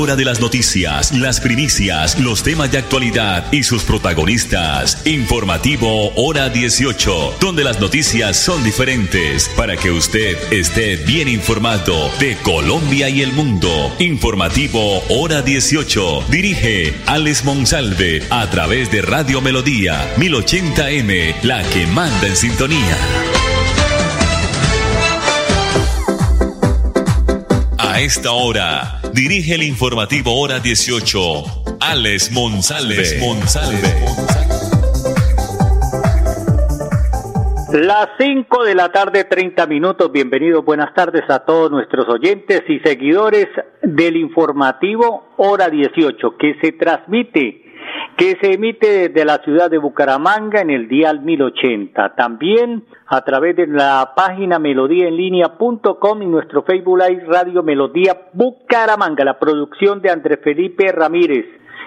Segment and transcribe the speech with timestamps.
[0.00, 5.06] hora de las noticias, las primicias, los temas de actualidad y sus protagonistas.
[5.06, 12.38] Informativo Hora 18, donde las noticias son diferentes para que usted esté bien informado de
[12.38, 13.94] Colombia y el mundo.
[13.98, 16.24] Informativo Hora 18.
[16.30, 22.96] Dirige Alex Monsalve a través de Radio Melodía 1080M, la que manda en sintonía.
[27.76, 31.20] A esta hora, dirige el informativo Hora 18,
[31.80, 33.04] Alex Monsalve.
[37.72, 40.10] Las 5 de la tarde, 30 minutos.
[40.12, 43.46] Bienvenidos, buenas tardes a todos nuestros oyentes y seguidores
[43.82, 47.70] del informativo Hora 18, que se transmite
[48.16, 52.14] que se emite desde la ciudad de Bucaramanga en el dial 1080.
[52.16, 59.36] También a través de la página melodíaenlínea.com y nuestro Facebook Live Radio Melodía Bucaramanga, la
[59.36, 61.44] producción de Andrés Felipe Ramírez.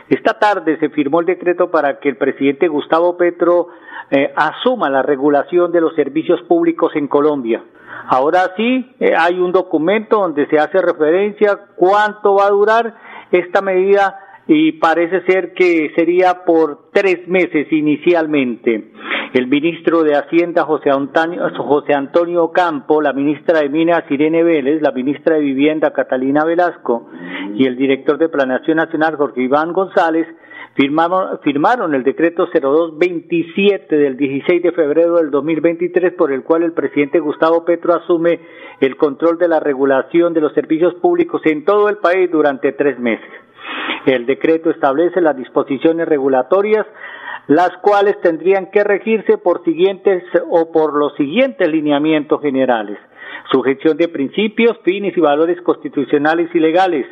[0.10, 3.70] Esta tarde se firmó el decreto para que el presidente Gustavo Petro
[4.12, 7.64] eh, asuma la regulación de los servicios públicos en Colombia.
[8.08, 12.96] Ahora sí, eh, hay un documento donde se hace referencia cuánto va a durar
[13.32, 18.92] esta medida y parece ser que sería por tres meses inicialmente.
[19.34, 24.82] El ministro de Hacienda José Antonio, José Antonio Campo, la ministra de Minas Irene Vélez,
[24.82, 27.10] la ministra de Vivienda Catalina Velasco
[27.56, 30.28] y el director de Planeación Nacional Jorge Iván González
[30.76, 36.74] firmaron, firmaron el decreto 0227 del 16 de febrero del 2023 por el cual el
[36.74, 38.40] presidente Gustavo Petro asume
[38.82, 43.00] el control de la regulación de los servicios públicos en todo el país durante tres
[43.00, 43.43] meses.
[44.06, 46.86] El decreto establece las disposiciones regulatorias
[47.48, 52.98] las cuales tendrían que regirse por siguientes o por los siguientes lineamientos generales.
[53.52, 57.06] Sujeción de principios, fines y valores constitucionales y legales,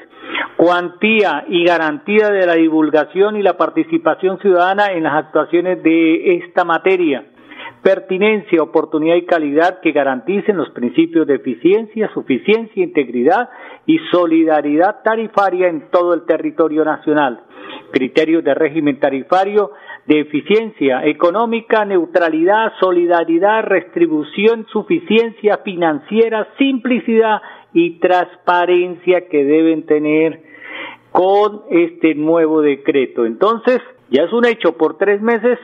[0.55, 6.63] cuantía y garantía de la divulgación y la participación ciudadana en las actuaciones de esta
[6.63, 7.25] materia,
[7.81, 13.49] pertinencia, oportunidad y calidad que garanticen los principios de eficiencia, suficiencia, integridad
[13.85, 17.41] y solidaridad tarifaria en todo el territorio nacional.
[17.91, 19.71] Criterios de régimen tarifario
[20.05, 27.41] de eficiencia económica, neutralidad, solidaridad, restribución, suficiencia financiera, simplicidad
[27.73, 30.41] y transparencia que deben tener
[31.11, 33.25] con este nuevo decreto.
[33.25, 35.57] Entonces, ya es un hecho por tres meses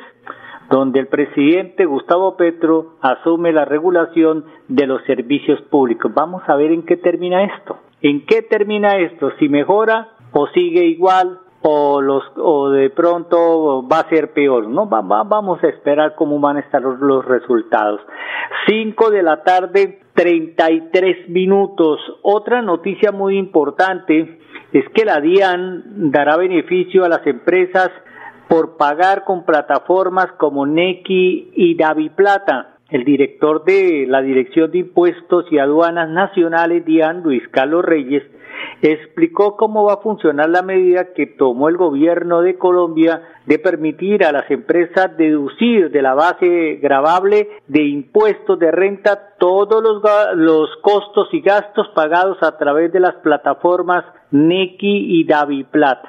[0.69, 6.13] donde el presidente Gustavo Petro asume la regulación de los servicios públicos.
[6.13, 7.77] Vamos a ver en qué termina esto.
[8.01, 9.31] ¿En qué termina esto?
[9.39, 14.85] Si mejora o sigue igual o los o de pronto va a ser peor, ¿no?
[14.85, 18.01] vamos a esperar cómo van a estar los, los resultados.
[18.67, 21.99] Cinco de la tarde, treinta y tres minutos.
[22.21, 24.39] Otra noticia muy importante
[24.71, 27.89] es que la DIAN dará beneficio a las empresas
[28.47, 32.75] por pagar con plataformas como Nequi y Daviplata.
[32.89, 38.23] El director de la Dirección de Impuestos y Aduanas Nacionales, DIAN, Luis Carlos Reyes,
[38.81, 44.23] explicó cómo va a funcionar la medida que tomó el gobierno de Colombia de permitir
[44.23, 50.01] a las empresas deducir de la base gravable de impuestos de renta todos los,
[50.35, 55.99] los costos y gastos pagados a través de las plataformas Nequi y Daviplat.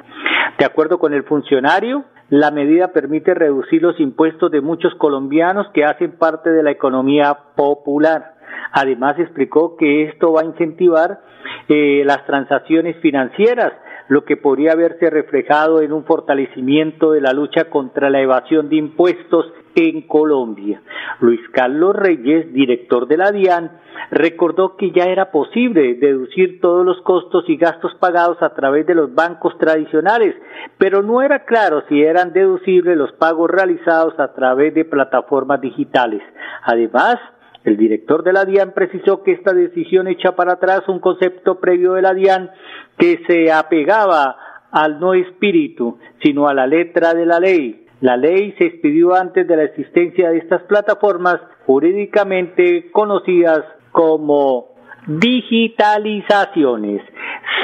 [0.59, 5.85] De acuerdo con el funcionario, la medida permite reducir los impuestos de muchos colombianos que
[5.85, 8.35] hacen parte de la economía popular.
[8.73, 11.21] Además explicó que esto va a incentivar
[11.69, 13.73] eh, las transacciones financieras,
[14.09, 18.77] lo que podría verse reflejado en un fortalecimiento de la lucha contra la evasión de
[18.77, 19.47] impuestos
[19.79, 20.83] en Colombia.
[21.21, 23.71] Luis Carlos Reyes, director de la DIAN,
[24.11, 28.95] recordó que ya era posible deducir todos los costos y gastos pagados a través de
[28.95, 30.35] los bancos tradicionales,
[30.79, 36.23] pero no era claro si eran deducibles los pagos realizados a través de plataformas digitales.
[36.65, 37.17] Además,
[37.65, 41.95] el director de la DIAN precisó que esta decisión echa para atrás un concepto previo
[41.95, 42.51] de la DIAN
[42.97, 44.37] que se apegaba
[44.71, 47.88] al no espíritu, sino a la letra de la ley.
[48.01, 54.69] La ley se expidió antes de la existencia de estas plataformas jurídicamente conocidas como
[55.07, 57.03] digitalizaciones.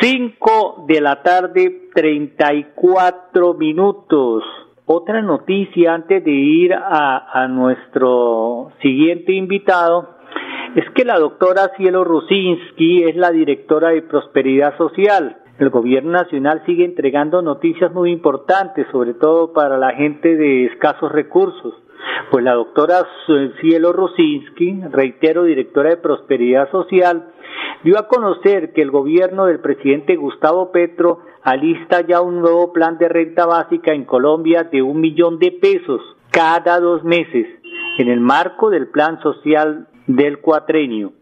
[0.01, 4.43] 5 de la tarde, 34 minutos.
[4.87, 10.17] Otra noticia antes de ir a, a nuestro siguiente invitado
[10.75, 15.37] es que la doctora Cielo Rusinski es la directora de Prosperidad Social.
[15.59, 21.13] El gobierno nacional sigue entregando noticias muy importantes, sobre todo para la gente de escasos
[21.13, 21.75] recursos.
[22.31, 23.07] Pues la doctora
[23.61, 27.29] Cielo Rusinski, reitero, directora de Prosperidad Social,
[27.85, 32.99] dio a conocer que el gobierno del presidente Gustavo Petro alista ya un nuevo plan
[32.99, 37.47] de renta básica en Colombia de un millón de pesos cada dos meses
[37.99, 41.13] en el marco del plan social del cuatrenio.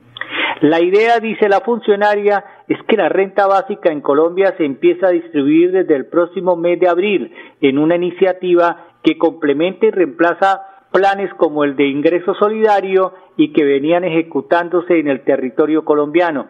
[0.62, 5.11] La idea, dice la funcionaria, es que la renta básica en Colombia se empieza a
[5.11, 7.31] distribuir desde el próximo mes de abril
[7.61, 13.65] en una iniciativa que complementa y reemplaza planes como el de ingreso solidario y que
[13.65, 16.47] venían ejecutándose en el territorio colombiano.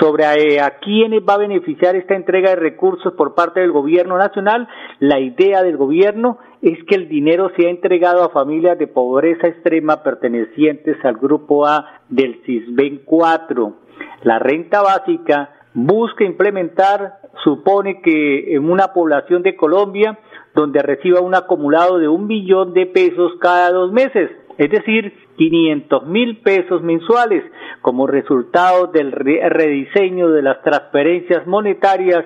[0.00, 4.16] Sobre eh, a quiénes va a beneficiar esta entrega de recursos por parte del gobierno
[4.16, 4.68] nacional,
[5.00, 10.02] la idea del gobierno es que el dinero sea entregado a familias de pobreza extrema
[10.02, 13.72] pertenecientes al grupo A del CISBEN 4.
[14.22, 20.18] La renta básica busca implementar, supone que en una población de Colombia
[20.54, 26.06] donde reciba un acumulado de un billón de pesos cada dos meses, es decir, 500
[26.06, 27.44] mil pesos mensuales
[27.80, 32.24] como resultado del rediseño de las transferencias monetarias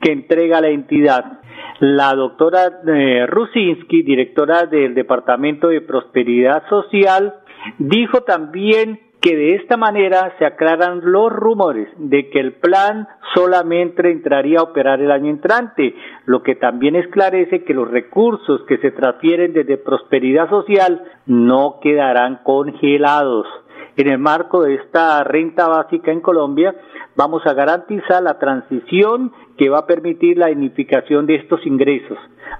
[0.00, 1.40] que entrega la entidad.
[1.80, 7.34] La doctora eh, Rusinski, directora del Departamento de Prosperidad Social,
[7.78, 14.10] dijo también que de esta manera se aclaran los rumores de que el plan solamente
[14.10, 15.94] entraría a operar el año entrante,
[16.26, 22.40] lo que también esclarece que los recursos que se transfieren desde Prosperidad Social no quedarán
[22.44, 23.46] congelados.
[23.96, 26.74] En el marco de esta renta básica en Colombia,
[27.16, 32.18] vamos a garantizar la transición que va a permitir la unificación de estos ingresos.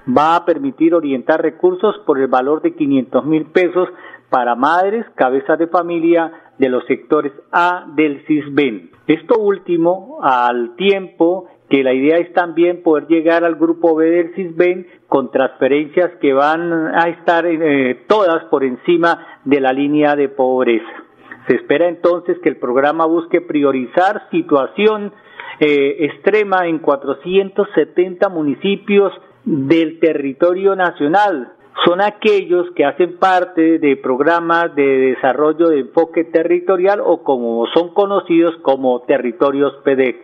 [0.08, 3.90] Va a permitir orientar recursos por el valor de 500 mil pesos
[4.30, 8.90] para madres, cabezas de familia de los sectores A del CISBEN.
[9.06, 14.34] Esto último, al tiempo que la idea es también poder llegar al grupo B del
[14.34, 20.30] CISBEN con transferencias que van a estar eh, todas por encima de la línea de
[20.30, 21.05] pobreza.
[21.46, 25.12] Se espera entonces que el programa busque priorizar situación
[25.60, 29.12] eh, extrema en 470 municipios
[29.44, 31.52] del territorio nacional.
[31.84, 37.94] Son aquellos que hacen parte de programas de desarrollo de enfoque territorial o como son
[37.94, 40.16] conocidos como territorios PEDEC.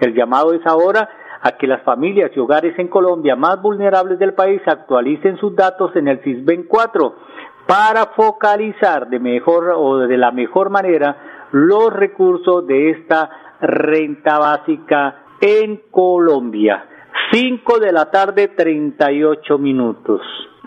[0.00, 1.10] El llamado es ahora
[1.42, 5.94] a que las familias y hogares en Colombia más vulnerables del país actualicen sus datos
[5.96, 7.14] en el CISBEN 4
[7.70, 13.30] para focalizar de mejor o de la mejor manera los recursos de esta
[13.60, 16.84] renta básica en Colombia.
[17.30, 20.20] 5 de la tarde, 38 minutos.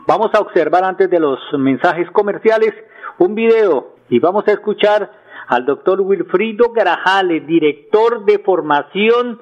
[0.08, 2.72] Vamos a observar antes de los mensajes comerciales
[3.18, 5.12] un video y vamos a escuchar
[5.48, 9.42] al doctor Wilfrido Grajales, director de formación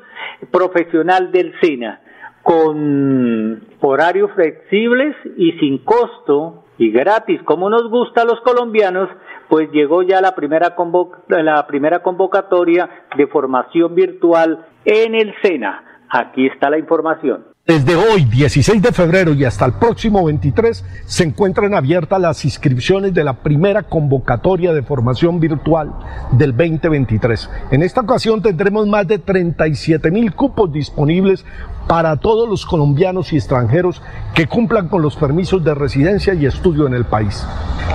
[0.49, 2.01] profesional del SENA,
[2.41, 9.07] con horarios flexibles y sin costo y gratis, como nos gusta a los colombianos,
[9.47, 10.75] pues llegó ya la primera,
[11.27, 15.83] la primera convocatoria de formación virtual en el SENA.
[16.09, 17.51] Aquí está la información.
[17.67, 23.13] Desde hoy, 16 de febrero y hasta el próximo 23, se encuentran abiertas las inscripciones
[23.13, 25.93] de la primera convocatoria de formación virtual
[26.31, 27.47] del 2023.
[27.69, 31.45] En esta ocasión tendremos más de 37 mil cupos disponibles
[31.91, 34.01] para todos los colombianos y extranjeros
[34.33, 37.45] que cumplan con los permisos de residencia y estudio en el país.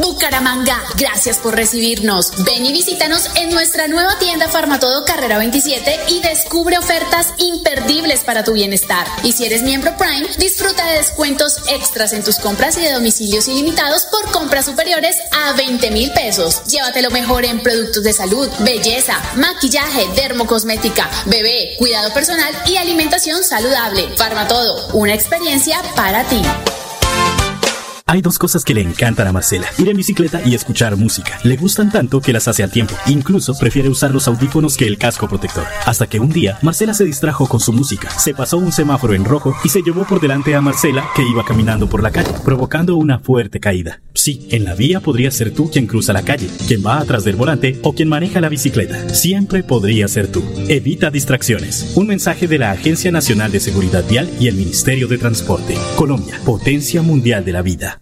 [0.00, 2.32] Bucaramanga, gracias por recibirnos.
[2.44, 8.42] Ven y visítanos en nuestra nueva tienda Farmatodo Carrera 27 y descubre ofertas imperdibles para
[8.42, 9.06] tu bienestar.
[9.22, 13.46] Y si eres miembro Prime, disfruta de descuentos extras en tus compras y de domicilios
[13.48, 16.64] ilimitados por compras superiores a 20 mil pesos.
[16.64, 23.44] Llévate lo mejor en productos de salud, belleza, maquillaje, dermocosmética, bebé, cuidado personal y alimentación
[23.44, 24.08] saludable.
[24.16, 26.40] Farmatodo, una experiencia para ti.
[28.10, 31.38] Hay dos cosas que le encantan a Marcela, ir en bicicleta y escuchar música.
[31.44, 32.92] Le gustan tanto que las hace al tiempo.
[33.06, 35.64] Incluso prefiere usar los audífonos que el casco protector.
[35.86, 39.24] Hasta que un día, Marcela se distrajo con su música, se pasó un semáforo en
[39.24, 42.96] rojo y se llevó por delante a Marcela que iba caminando por la calle, provocando
[42.96, 44.00] una fuerte caída.
[44.12, 47.36] Sí, en la vía podría ser tú quien cruza la calle, quien va atrás del
[47.36, 49.14] volante o quien maneja la bicicleta.
[49.14, 50.42] Siempre podría ser tú.
[50.66, 51.92] Evita distracciones.
[51.94, 55.76] Un mensaje de la Agencia Nacional de Seguridad Vial y el Ministerio de Transporte.
[55.94, 57.99] Colombia, potencia mundial de la vida.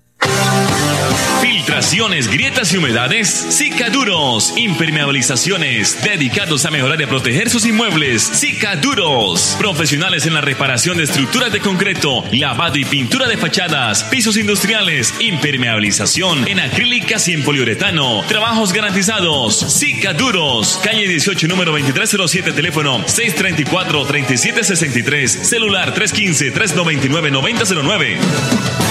[1.40, 4.54] Filtraciones, grietas y humedades, Cicaduros.
[4.56, 8.23] Impermeabilizaciones, dedicados a mejorar y proteger sus inmuebles.
[8.23, 9.54] Cicaduros.
[9.58, 15.14] Profesionales en la reparación de estructuras de concreto, lavado y pintura de fachadas, pisos industriales,
[15.20, 18.25] impermeabilización en acrílicas y en poliuretano.
[18.26, 19.78] Trabajos garantizados.
[19.78, 20.80] Cicaduros.
[20.82, 28.88] Calle 18, número 2307, teléfono 634-3763, celular 315-399-9009.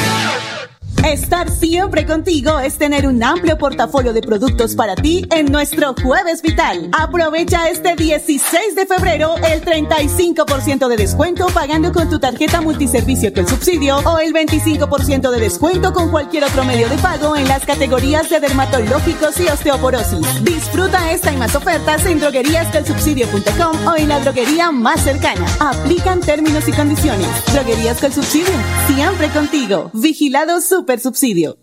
[1.06, 6.42] Estar siempre contigo es tener un amplio portafolio de productos para ti en nuestro Jueves
[6.42, 6.90] Vital.
[6.92, 13.48] Aprovecha este 16 de febrero el 35% de descuento pagando con tu tarjeta multiservicio con
[13.48, 18.30] subsidio o el 25% de descuento con cualquier otro medio de pago en las categorías
[18.30, 20.44] de dermatológicos y osteoporosis.
[20.44, 25.46] Disfruta esta y más ofertas en drogueríascolsubsidio.com o en la droguería más cercana.
[25.60, 27.28] Aplican términos y condiciones.
[27.54, 28.54] Droguerías con subsidio,
[28.88, 29.90] siempre contigo.
[29.94, 31.58] Vigilado Super subsidio.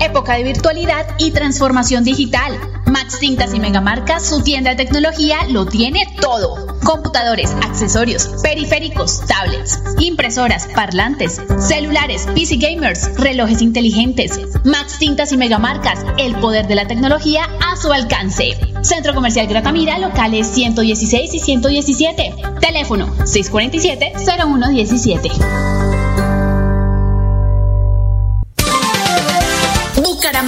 [0.00, 2.58] Época de virtualidad y transformación digital.
[2.86, 6.78] Max Tintas y Megamarcas, su tienda de tecnología, lo tiene todo.
[6.82, 14.40] Computadores, accesorios, periféricos, tablets, impresoras, parlantes, celulares, PC gamers, relojes inteligentes.
[14.64, 18.56] Max Tintas y Megamarcas, el poder de la tecnología a su alcance.
[18.80, 22.34] Centro Comercial Gratamira, locales 116 y 117.
[22.60, 26.17] Teléfono 647-0117.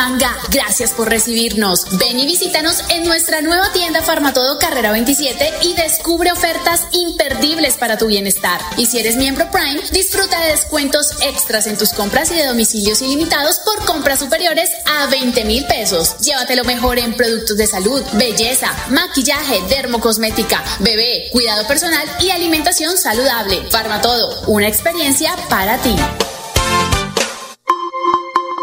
[0.00, 1.84] Bucaramanga, gracias por recibirnos.
[1.98, 7.98] Ven y visítanos en nuestra nueva tienda Farmatodo Carrera 27 y descubre ofertas imperdibles para
[7.98, 8.62] tu bienestar.
[8.78, 13.02] Y si eres miembro Prime, disfruta de descuentos extras en tus compras y de domicilios
[13.02, 16.16] ilimitados por compras superiores a 20 mil pesos.
[16.20, 22.96] Llévate lo mejor en productos de salud, belleza, maquillaje, dermocosmética, bebé, cuidado personal y alimentación
[22.96, 23.68] saludable.
[23.70, 25.94] Farmatodo, una experiencia para ti.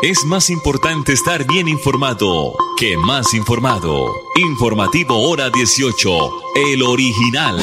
[0.04, 4.14] Es más importante estar bien informado que más informado.
[4.36, 6.10] Informativo Hora 18,
[6.72, 7.58] el original.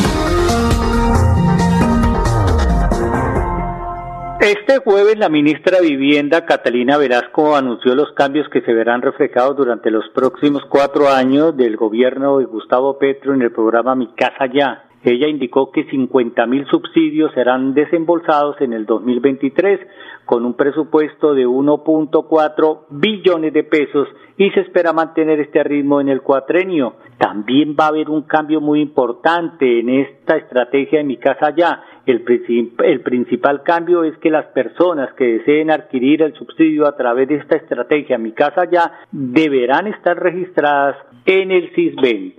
[4.40, 9.56] Este jueves la ministra de Vivienda, Catalina Velasco, anunció los cambios que se verán reflejados
[9.56, 14.46] durante los próximos cuatro años del gobierno de Gustavo Petro en el programa Mi Casa
[14.52, 14.82] Ya.
[15.04, 19.80] Ella indicó que 50 mil subsidios serán desembolsados en el 2023
[20.24, 24.08] con un presupuesto de 1.4 billones de pesos
[24.38, 26.94] y se espera mantener este ritmo en el cuatrenio.
[27.18, 31.82] También va a haber un cambio muy importante en esta estrategia de mi casa ya.
[32.06, 37.36] El, principal cambio es que las personas que deseen adquirir el subsidio a través de
[37.36, 40.96] esta estrategia mi casa ya deberán estar registradas
[41.26, 42.34] en el CISBEN.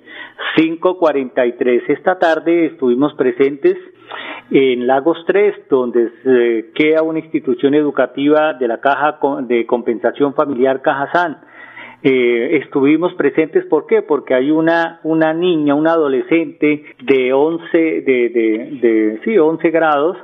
[0.55, 1.89] 543.
[1.89, 3.77] Esta tarde estuvimos presentes
[4.51, 10.81] en Lagos 3, donde se queda una institución educativa de la Caja de Compensación Familiar
[10.81, 11.37] Cajazán.
[12.03, 14.03] Eh, estuvimos presentes, ¿por qué?
[14.03, 20.17] Porque hay una, una niña, una adolescente de 11, de, de, de sí, 11 grados,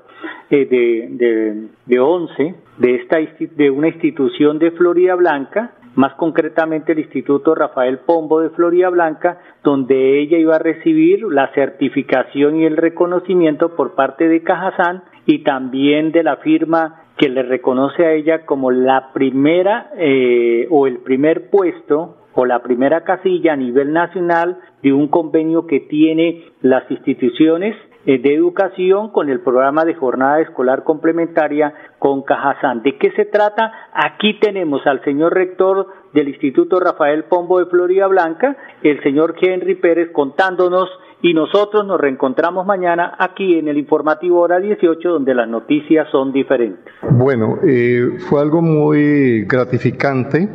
[0.51, 3.18] eh, de, de, de 11, de, esta,
[3.56, 9.39] de una institución de Florida Blanca, más concretamente el Instituto Rafael Pombo de Florida Blanca,
[9.63, 15.43] donde ella iba a recibir la certificación y el reconocimiento por parte de Cajazán y
[15.43, 21.00] también de la firma que le reconoce a ella como la primera eh, o el
[21.00, 26.89] primer puesto o la primera casilla a nivel nacional de un convenio que tiene las
[26.89, 32.81] instituciones de educación con el programa de jornada escolar complementaria con Cajazán.
[32.81, 33.72] ¿De qué se trata?
[33.93, 39.75] Aquí tenemos al señor rector del Instituto Rafael Pombo de Florida Blanca, el señor Henry
[39.75, 40.89] Pérez contándonos
[41.22, 46.32] y nosotros nos reencontramos mañana aquí en el informativo hora 18 donde las noticias son
[46.32, 46.94] diferentes.
[47.12, 50.50] Bueno, eh, fue algo muy gratificante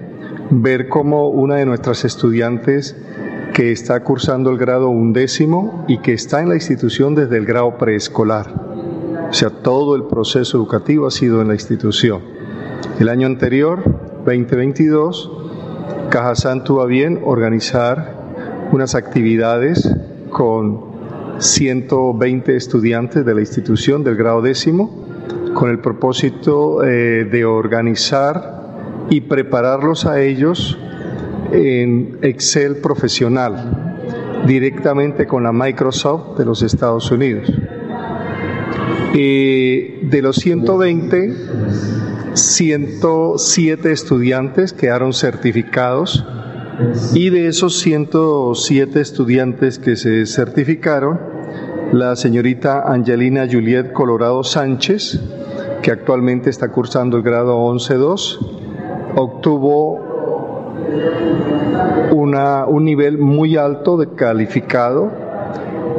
[0.51, 3.01] ver cómo una de nuestras estudiantes
[3.55, 7.79] que está cursando el grado undécimo y que está en la institución desde el grado
[7.79, 8.47] preescolar.
[9.31, 12.23] O sea, todo el proceso educativo ha sido en la institución.
[13.01, 13.83] El año anterior,
[14.25, 15.31] 2022,
[16.11, 18.15] Cajazán tuvo a bien organizar
[18.73, 19.89] unas actividades
[20.37, 20.81] con
[21.38, 25.07] 120 estudiantes de la institución del grado décimo
[25.55, 30.76] con el propósito eh, de organizar y prepararlos a ellos
[31.52, 33.95] en Excel profesional,
[34.47, 37.50] directamente con la Microsoft de los Estados Unidos.
[39.14, 41.33] de los 120,
[42.35, 46.26] 107 estudiantes quedaron certificados
[47.14, 51.18] y de esos 107 estudiantes que se certificaron,
[51.92, 55.21] la señorita Angelina Juliet Colorado Sánchez,
[55.83, 58.38] que actualmente está cursando el grado 11-2,
[59.14, 60.75] obtuvo
[62.12, 65.11] una, un nivel muy alto de calificado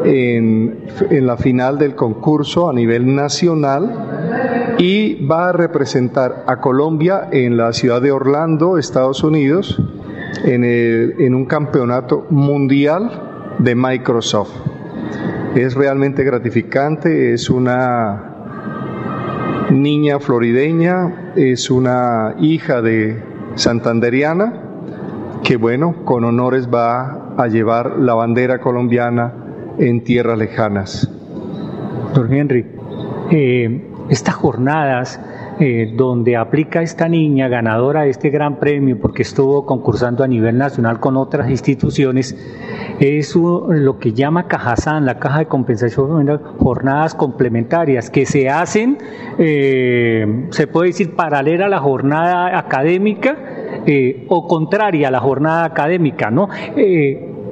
[0.06, 7.30] en, en la final del concurso a nivel nacional y va a representar a Colombia
[7.32, 9.82] en la ciudad de Orlando, Estados Unidos,
[10.44, 14.52] en, un campeonato mundial de Microsoft.
[15.56, 18.36] Es realmente gratificante, es una
[19.72, 23.22] niña florideña, es una hija de
[23.56, 24.64] santanderiana
[25.44, 29.34] que bueno, con honores va a llevar la bandera colombiana
[29.78, 31.10] en tierras lejanas.
[32.14, 32.66] Don Henry,
[33.32, 35.20] eh, estas jornadas
[35.60, 40.58] eh, donde aplica esta niña ganadora de este gran premio porque estuvo concursando a nivel
[40.58, 42.38] nacional con otras instituciones,
[43.00, 46.28] es lo que llama Cajazán, la Caja de Compensación
[46.60, 48.98] jornadas complementarias que se hacen,
[49.38, 53.38] eh, se puede decir, paralela a la jornada académica
[53.86, 56.50] eh, o contraria a la jornada académica, ¿no?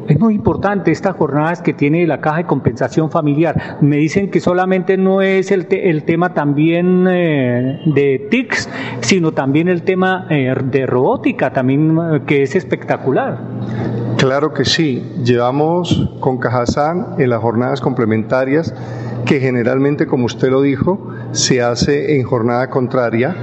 [0.08, 3.78] Es muy importante estas jornadas que tiene la caja de compensación familiar.
[3.82, 8.70] Me dicen que solamente no es el, el tema también eh, de TICS,
[9.02, 13.40] sino también el tema eh, de robótica, también eh, que es espectacular.
[14.18, 15.04] Claro que sí.
[15.24, 18.76] Llevamos con Cajazán en las jornadas complementarias,
[19.26, 23.36] que generalmente, como usted lo dijo, se hace en jornada contraria.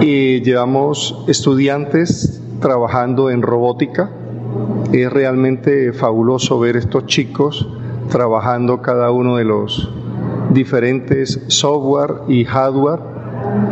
[0.00, 4.10] Y llevamos estudiantes trabajando en robótica,
[4.92, 7.68] es realmente fabuloso ver estos chicos
[8.10, 9.90] trabajando cada uno de los
[10.50, 13.00] diferentes software y hardware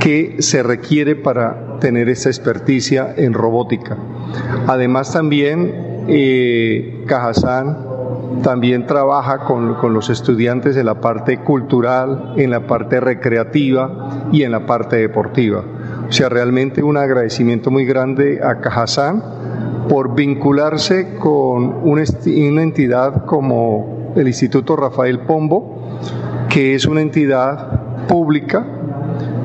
[0.01, 3.97] que se requiere para tener esa experticia en robótica.
[4.67, 7.07] Además también eh,
[8.43, 14.43] también trabaja con, con, los estudiantes en la parte cultural, en la parte recreativa y
[14.43, 15.65] en la parte deportiva.
[16.09, 19.23] O sea, realmente un agradecimiento muy grande a Cajazán
[19.89, 22.03] por vincularse con una,
[22.63, 25.99] entidad como el Instituto Rafael Pombo,
[26.49, 28.67] que es una entidad pública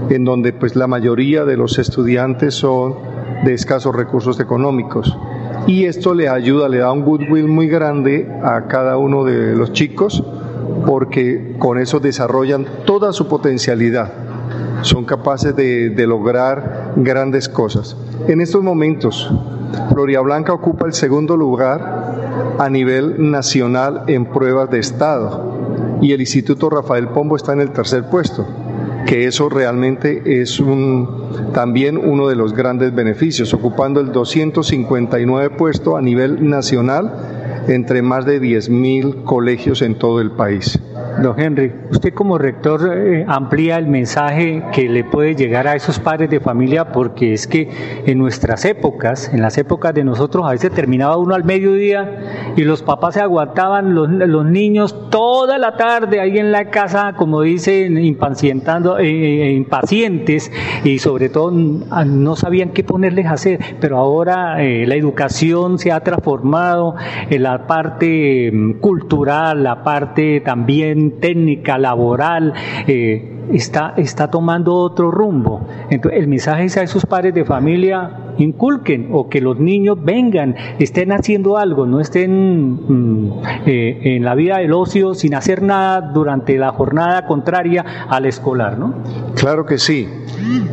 [0.09, 2.95] en donde pues la mayoría de los estudiantes son
[3.43, 5.15] de escasos recursos económicos.
[5.67, 9.73] Y esto le ayuda, le da un goodwill muy grande a cada uno de los
[9.73, 10.23] chicos
[10.85, 14.11] porque con eso desarrollan toda su potencialidad.
[14.81, 17.97] Son capaces de, de lograr grandes cosas.
[18.27, 19.31] En estos momentos,
[19.89, 26.21] Floria Blanca ocupa el segundo lugar a nivel nacional en pruebas de estado y el
[26.21, 28.47] Instituto Rafael Pombo está en el tercer puesto,
[29.05, 35.97] que eso realmente es un, también uno de los grandes beneficios, ocupando el 259 puesto
[35.97, 37.11] a nivel nacional
[37.67, 40.79] entre más de 10.000 colegios en todo el país.
[41.21, 45.99] Don Henry, usted como rector eh, amplía el mensaje que le puede llegar a esos
[45.99, 47.69] padres de familia porque es que
[48.05, 52.63] en nuestras épocas, en las épocas de nosotros, a veces terminaba uno al mediodía y
[52.63, 54.09] los papás se aguantaban los,
[54.45, 60.51] niños toda la tarde ahí en la casa, como dicen, impacientando, eh, eh, impacientes
[60.85, 63.59] y sobre todo no sabían qué ponerles a hacer.
[63.81, 66.95] Pero ahora la educación se ha transformado
[67.29, 70.88] en la parte mm, cultural, la parte también
[71.19, 72.53] técnica, laboral,
[72.87, 75.67] eh, está, está tomando otro rumbo.
[75.89, 80.55] Entonces, el mensaje es a esos padres de familia, inculquen o que los niños vengan,
[80.79, 86.01] estén haciendo algo, no estén mm, eh, en la vida del ocio sin hacer nada
[86.01, 88.93] durante la jornada contraria al escolar, ¿no?
[89.35, 90.07] Claro que sí.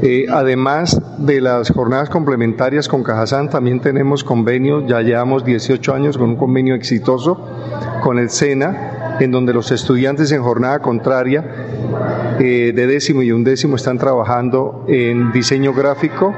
[0.02, 6.18] Eh, además de las jornadas complementarias con Cajazán, también tenemos convenios, ya llevamos 18 años
[6.18, 7.40] con un convenio exitoso
[8.02, 11.44] con el SENA en donde los estudiantes en jornada contraria
[12.38, 16.34] eh, de décimo y undécimo están trabajando en diseño gráfico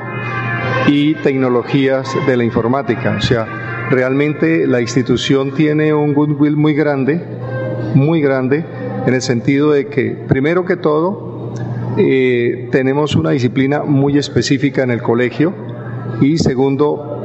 [0.86, 3.16] y tecnologías de la informática.
[3.18, 7.22] O sea, realmente la institución tiene un goodwill muy grande,
[7.94, 8.64] muy grande,
[9.06, 11.52] en el sentido de que, primero que todo,
[11.96, 15.52] eh, tenemos una disciplina muy específica en el colegio
[16.20, 17.17] y segundo,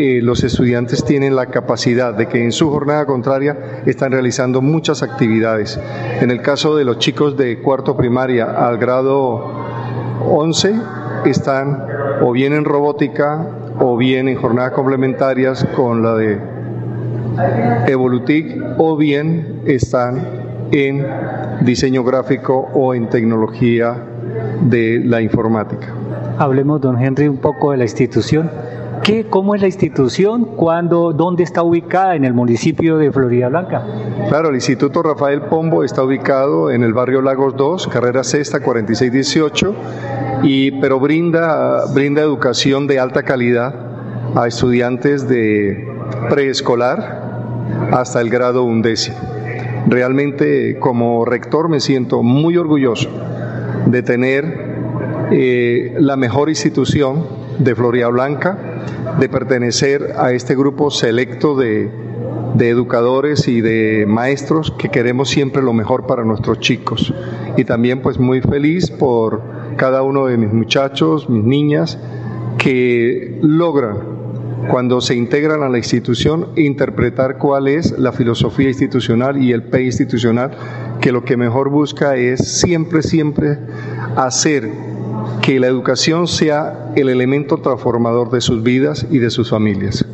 [0.00, 5.02] eh, los estudiantes tienen la capacidad de que en su jornada contraria están realizando muchas
[5.02, 5.76] actividades.
[6.20, 9.66] En el caso de los chicos de cuarto primaria al grado
[10.24, 10.74] 11,
[11.24, 11.84] están
[12.22, 13.44] o bien en robótica
[13.80, 16.38] o bien en jornadas complementarias con la de
[17.88, 20.24] Evolutic o bien están
[20.70, 21.04] en
[21.62, 23.96] diseño gráfico o en tecnología
[24.62, 25.88] de la informática.
[26.38, 28.48] Hablemos, don Henry, un poco de la institución.
[29.08, 30.44] ¿Qué, ¿Cómo es la institución?
[30.44, 32.14] ¿Cuándo, ¿Dónde está ubicada?
[32.14, 33.82] ¿En el municipio de Florida Blanca?
[34.28, 39.74] Claro, el Instituto Rafael Pombo está ubicado en el barrio Lagos 2, carrera sexta 4618,
[40.42, 43.74] y, pero brinda, brinda educación de alta calidad
[44.34, 45.88] a estudiantes de
[46.28, 49.16] preescolar hasta el grado undécimo.
[49.86, 53.08] Realmente como rector me siento muy orgulloso
[53.86, 54.68] de tener
[55.30, 57.24] eh, la mejor institución
[57.58, 58.67] de Florida Blanca,
[59.18, 61.90] de pertenecer a este grupo selecto de,
[62.54, 67.12] de educadores y de maestros que queremos siempre lo mejor para nuestros chicos.
[67.56, 69.42] Y también pues muy feliz por
[69.76, 71.98] cada uno de mis muchachos, mis niñas,
[72.58, 74.18] que logran
[74.68, 79.84] cuando se integran a la institución, interpretar cuál es la filosofía institucional y el P
[79.84, 80.50] institucional,
[81.00, 83.58] que lo que mejor busca es siempre, siempre
[84.16, 84.68] hacer
[85.48, 90.04] que la educación sea el elemento transformador de sus vidas y de sus familias.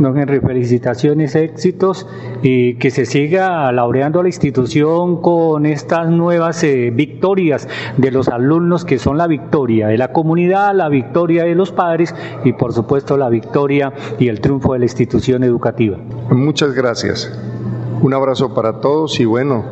[0.00, 2.08] Don Henry, felicitaciones, éxitos
[2.42, 8.84] y que se siga laureando la institución con estas nuevas eh, victorias de los alumnos
[8.84, 13.16] que son la victoria de la comunidad, la victoria de los padres y por supuesto
[13.16, 15.98] la victoria y el triunfo de la institución educativa.
[16.30, 17.32] Muchas gracias.
[18.02, 19.66] Un abrazo para todos y bueno,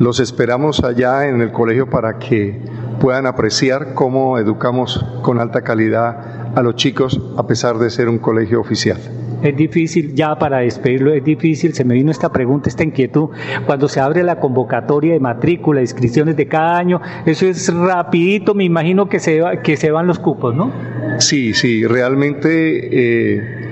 [0.00, 6.54] los esperamos allá en el colegio para que puedan apreciar cómo educamos con alta calidad
[6.56, 8.98] a los chicos a pesar de ser un colegio oficial
[9.42, 13.30] es difícil, ya para despedirlo, es difícil, se me vino esta pregunta, esta inquietud,
[13.66, 18.64] cuando se abre la convocatoria de matrícula, inscripciones de cada año, eso es rapidito, me
[18.64, 20.72] imagino que se, que se van los cupos, ¿no?
[21.18, 23.68] Sí, sí, realmente eh,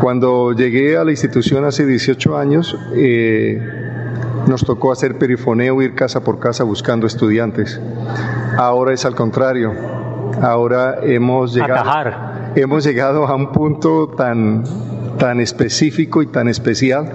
[0.00, 3.75] cuando llegué a la institución hace 18 años, eh,
[4.46, 7.80] nos tocó hacer perifoneo, ir casa por casa buscando estudiantes.
[8.56, 9.72] Ahora es al contrario,
[10.40, 14.64] ahora hemos llegado hemos llegado a un punto tan,
[15.18, 17.12] tan específico y tan especial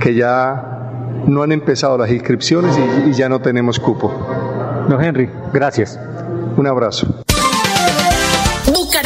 [0.00, 4.12] que ya no han empezado las inscripciones y, y ya no tenemos cupo.
[4.88, 5.98] No, Henry, gracias.
[6.56, 7.22] Un abrazo.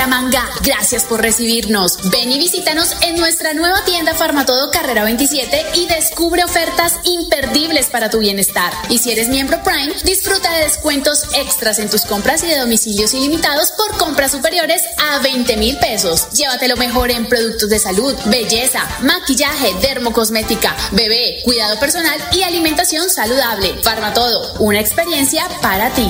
[0.04, 1.96] Bucaramanga, gracias por recibirnos.
[2.10, 8.10] Ven y visítanos en nuestra nueva tienda Farmatodo Carrera 27 y descubre ofertas imperdibles para
[8.10, 8.70] tu bienestar.
[8.90, 13.14] Y si eres miembro Prime, disfruta de descuentos extras en tus compras y de domicilios
[13.14, 16.28] ilimitados por compras superiores a 20 mil pesos.
[16.32, 23.08] Llévate lo mejor en productos de salud, belleza, maquillaje, dermocosmética, bebé, cuidado personal y alimentación
[23.08, 23.74] saludable.
[23.82, 26.08] Farmatodo, una experiencia para ti.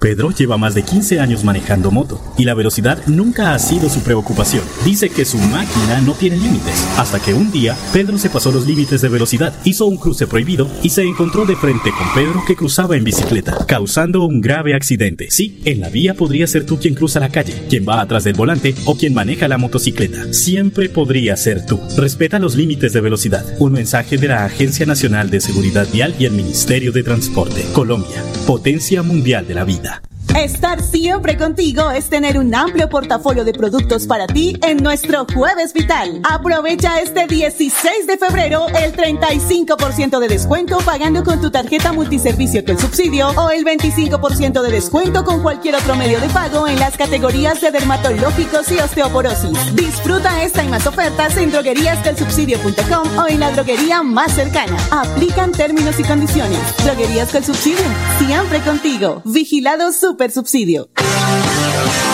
[0.00, 4.00] Pedro lleva más de 15 años manejando moto y la velocidad nunca ha sido su
[4.00, 4.62] preocupación.
[4.82, 8.66] Dice que su máquina no tiene límites, hasta que un día Pedro se pasó los
[8.66, 12.56] límites de velocidad, hizo un cruce prohibido y se encontró de frente con Pedro que
[12.56, 15.30] cruzaba en bicicleta, causando un grave accidente.
[15.30, 18.34] Sí, en la vía podría ser tú quien cruza la calle, quien va atrás del
[18.34, 20.32] volante o quien maneja la motocicleta.
[20.32, 21.78] Siempre podría ser tú.
[21.98, 23.44] Respeta los límites de velocidad.
[23.58, 27.66] Un mensaje de la Agencia Nacional de Seguridad Vial y el Ministerio de Transporte.
[27.74, 29.89] Colombia, potencia mundial de la vida.
[30.36, 35.72] Estar siempre contigo es tener un amplio portafolio de productos para ti en nuestro Jueves
[35.72, 36.22] Vital.
[36.22, 42.78] Aprovecha este 16 de febrero el 35% de descuento pagando con tu tarjeta multiservicio con
[42.78, 47.60] subsidio o el 25% de descuento con cualquier otro medio de pago en las categorías
[47.60, 49.74] de dermatológicos y osteoporosis.
[49.74, 54.76] Disfruta esta y más ofertas en drogueríascolsubsidio.com o en la droguería más cercana.
[54.90, 56.60] Aplican términos y condiciones.
[56.84, 57.84] Droguerías con subsidio,
[58.18, 59.22] siempre contigo.
[59.24, 60.90] Vigilado Super subsidio.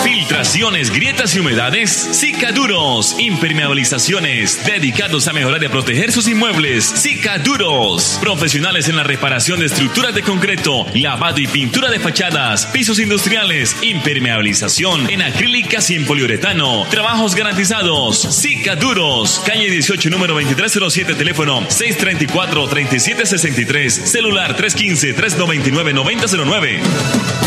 [0.03, 3.19] Filtraciones, grietas y humedades, Cicaduros.
[3.19, 6.85] Impermeabilizaciones, dedicados a mejorar y proteger sus inmuebles.
[6.85, 8.17] Cicaduros.
[8.21, 13.75] Profesionales en la reparación de estructuras de concreto, lavado y pintura de fachadas, pisos industriales,
[13.81, 16.85] impermeabilización en acrílicas y en poliuretano.
[16.89, 18.19] Trabajos garantizados.
[18.19, 19.41] Cicaduros.
[19.45, 27.46] Calle 18, número 2307, teléfono 634-3763, celular 315-399-9009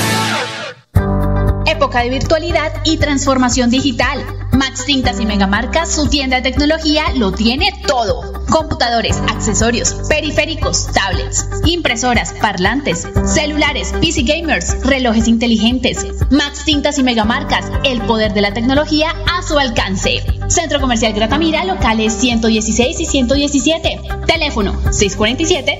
[1.80, 4.22] época de virtualidad y transformación digital.
[4.52, 8.44] Max Tintas y Megamarcas, su tienda de tecnología, lo tiene todo.
[8.50, 16.04] Computadores, accesorios, periféricos, tablets, impresoras, parlantes, celulares, PC gamers, relojes inteligentes.
[16.30, 20.22] Max Tintas y Megamarcas, el poder de la tecnología a su alcance.
[20.48, 24.00] Centro Comercial Gratamira, locales 116 y 117.
[24.26, 25.78] Teléfono 647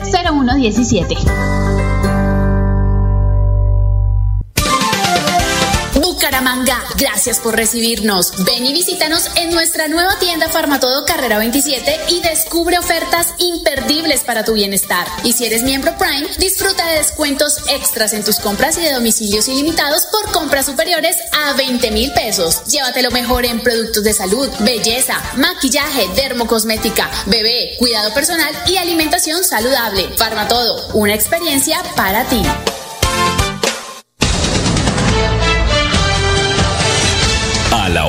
[6.96, 8.32] Gracias por recibirnos.
[8.44, 14.44] Ven y visítanos en nuestra nueva tienda Farmatodo Carrera 27 y descubre ofertas imperdibles para
[14.44, 15.06] tu bienestar.
[15.24, 19.48] Y si eres miembro Prime, disfruta de descuentos extras en tus compras y de domicilios
[19.48, 22.64] ilimitados por compras superiores a 20 mil pesos.
[22.64, 29.44] Llévate lo mejor en productos de salud, belleza, maquillaje, dermocosmética, bebé, cuidado personal y alimentación
[29.44, 30.10] saludable.
[30.16, 32.42] Farmatodo, una experiencia para ti.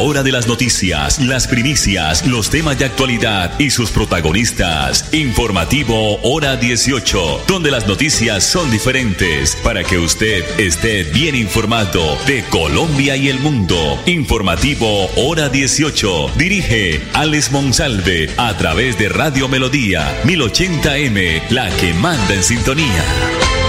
[0.01, 5.13] Hora de las noticias, las primicias, los temas de actualidad y sus protagonistas.
[5.13, 12.43] Informativo Hora 18, donde las noticias son diferentes para que usted esté bien informado de
[12.45, 13.99] Colombia y el mundo.
[14.07, 16.31] Informativo Hora 18.
[16.35, 23.60] Dirige Alex Monsalve a través de Radio Melodía 1080M, la que manda en sintonía.